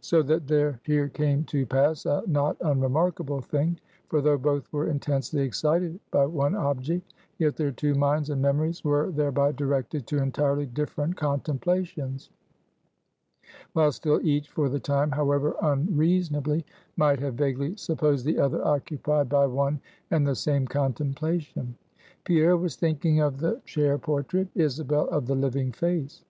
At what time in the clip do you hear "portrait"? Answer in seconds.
23.98-24.48